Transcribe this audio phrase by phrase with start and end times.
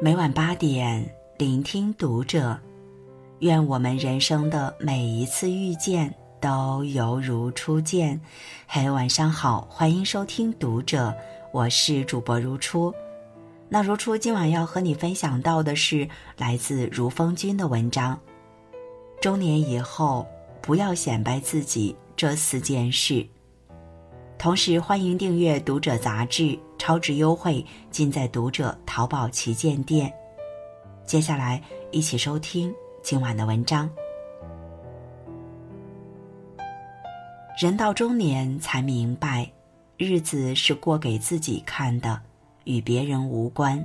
[0.00, 1.04] 每晚八点，
[1.38, 2.56] 聆听读者。
[3.40, 8.20] 愿我们人生的每一次遇见都犹如初见。
[8.68, 11.12] 嘿，晚上好，欢迎收听读者，
[11.52, 12.94] 我是主播如初。
[13.68, 18.16] 那如初今晚要和你分享到的是来自如风君的文章。
[19.20, 20.24] 中年以后，
[20.62, 23.26] 不要显摆自己这四件事。
[24.38, 30.12] 同时，欢迎订阅《读者》杂志，超值优惠尽在《读者》淘宝旗舰店。
[31.04, 31.60] 接下来，
[31.90, 33.90] 一起收听今晚的文章。
[37.60, 39.50] 人到中年才明白，
[39.96, 42.20] 日子是过给自己看的，
[42.64, 43.84] 与别人无关。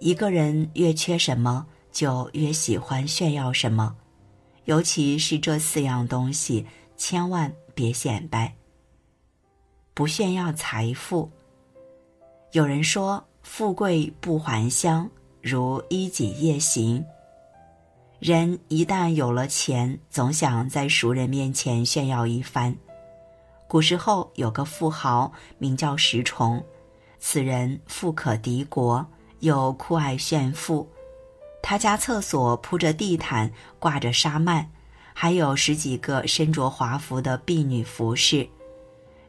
[0.00, 3.96] 一个人越缺什么，就越喜欢炫耀什么，
[4.64, 6.66] 尤其是这四样东西，
[6.96, 8.52] 千万别显摆。
[9.94, 11.30] 不炫耀财富。
[12.52, 15.10] 有人说：“富贵不还乡，
[15.42, 17.04] 如衣锦夜行。”
[18.20, 22.74] 人一旦有了钱，总想在熟人面前炫耀一番。
[23.68, 26.64] 古时候有个富豪名叫石崇，
[27.18, 29.06] 此人富可敌国，
[29.40, 30.88] 又酷爱炫富。
[31.62, 34.64] 他家厕所铺着地毯，挂着纱幔，
[35.12, 38.48] 还有十几个身着华服的婢女服侍。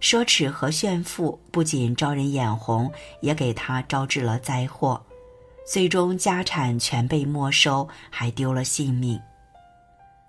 [0.01, 5.01] 奢侈和炫富不仅招人眼红，也给他招致了灾祸，
[5.67, 9.17] 最终家产全被没收，还丢了性命。《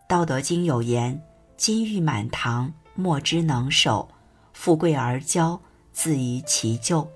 [0.09, 1.23] 道德经》有言
[1.57, 4.09] ：“金玉满堂，莫之能守；
[4.53, 5.59] 富贵而骄，
[5.93, 7.09] 自遗其咎。”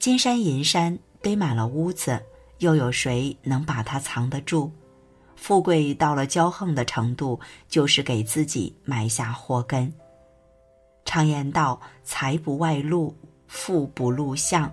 [0.00, 2.22] 金山银山堆满了屋子，
[2.60, 4.70] 又有谁能把它藏得住？
[5.36, 9.92] 富贵到了骄横的程度，就是给自己埋下祸根。
[11.16, 14.70] 常言道：“财不外露，富不露相。”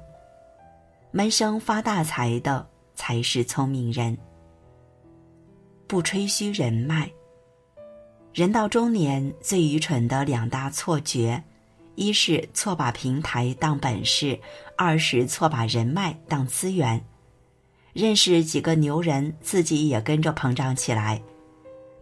[1.09, 4.17] 闷声发大财的才是聪明人。
[5.87, 7.09] 不吹嘘人脉。
[8.33, 11.41] 人到中年，最愚蠢的两大错觉：
[11.95, 14.37] 一是错把平台当本事，
[14.77, 17.01] 二是错把人脉当资源。
[17.93, 21.21] 认识几个牛人，自己也跟着膨胀起来。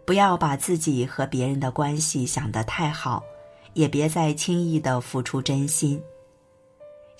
[0.04, 3.22] 不要把自己和别人的关系想得太好。
[3.74, 6.02] 也别再轻易的付出真心。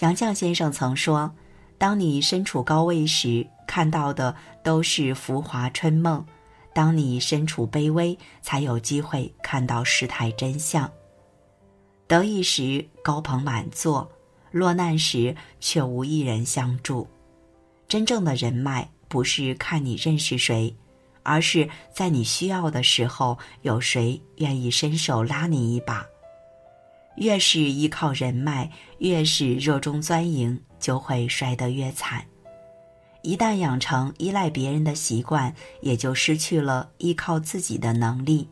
[0.00, 1.32] 杨绛先生曾说
[1.78, 6.24] ：“当你身处高位时，看到的都是浮华春梦；
[6.74, 10.90] 当你身处卑微，才有机会看到事态真相。
[12.08, 14.10] 得意时高朋满座，
[14.50, 17.06] 落难时却无一人相助。
[17.86, 20.74] 真正的人脉，不是看你认识谁，
[21.22, 26.04] 而是在你需要的时候，有谁愿意伸手拉你一把。”
[27.16, 32.24] 越是依靠人脉，越是热衷钻营，就会摔得越惨。
[33.22, 38.48] 一旦养成依赖别人的习惯，也就失去了依靠自己的能力。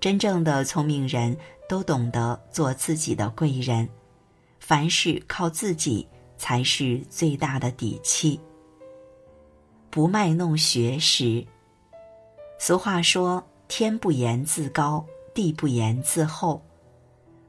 [0.00, 1.36] 真正的聪明人
[1.68, 3.88] 都懂得做自己的贵人，
[4.58, 8.40] 凡事靠自己才是最大的底气。
[9.88, 11.46] 不卖弄学识。
[12.58, 16.60] 俗话说：“天不言自高，地不言自厚。”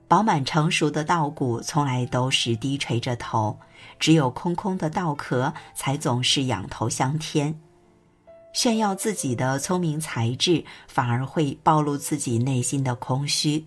[0.07, 3.59] 饱满成熟的稻谷从来都是低垂着头，
[3.99, 7.59] 只有空空的稻壳才总是仰头向天。
[8.53, 13.65] 炫耀自己的聪明才智，反而会暴露自己内心的空虚。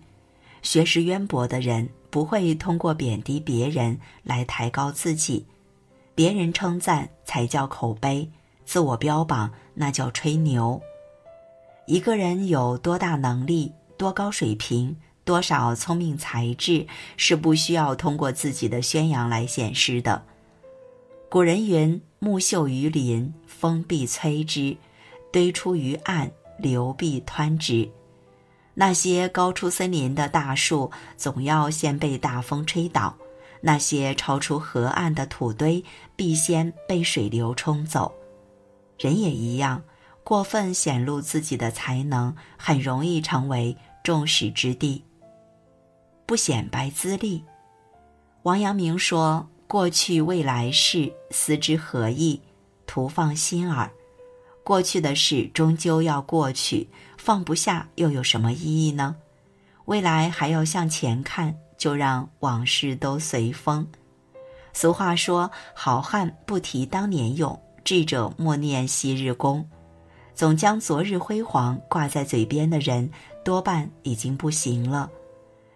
[0.63, 5.45] 学识渊博的人不会通过贬低别人来抬高自己，
[6.13, 8.29] 别人称赞才叫口碑，
[8.65, 10.81] 自我标榜那叫吹牛。
[11.85, 14.97] 一个人有多大能力，多高水平。
[15.23, 20.23] 多少聪明才智是不需要通过自己的宣扬来显示的。
[21.29, 24.75] 古人云：“木秀于林，风必摧之；
[25.31, 27.89] 堆出于岸，流必湍之。”
[28.73, 33.13] 那些高出森林的大树，总要先被大风吹倒；
[33.61, 35.83] 那些超出河岸的土堆，
[36.15, 38.11] 必先被水流冲走。
[38.97, 39.83] 人也一样，
[40.23, 45.03] 过分显露自己的才能，很容易成为众矢之的。
[46.31, 47.43] 不显摆资历。
[48.43, 52.39] 王阳明说：“过去未来事，思之何益？
[52.87, 53.91] 徒放心耳。
[54.63, 56.87] 过去的事终究要过去，
[57.17, 59.13] 放不下又有什么意义呢？
[59.83, 63.85] 未来还要向前看，就让往事都随风。”
[64.71, 69.69] 俗话说：“好汉不提当年勇，智者莫念昔日功。”
[70.33, 73.11] 总将昨日辉煌挂在嘴边的人，
[73.43, 75.11] 多半已经不行了。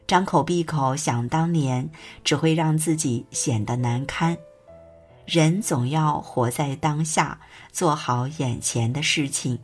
[0.07, 1.89] 张口闭口想当年，
[2.23, 4.37] 只会让自己显得难堪。
[5.25, 7.39] 人总要活在当下，
[7.71, 9.59] 做好眼前的事情，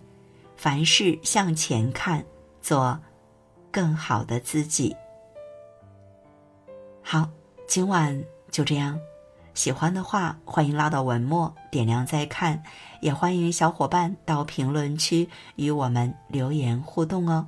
[0.58, 2.26] 凡事向前看，
[2.60, 3.00] 做
[3.70, 4.96] 更好的自己。
[7.04, 7.30] 好，
[7.68, 9.00] 今晚就这样。
[9.54, 12.64] 喜欢的话，欢迎拉到文末点亮再看，
[13.00, 17.48] 也欢迎小伙伴到评论区与我们留言互动哦。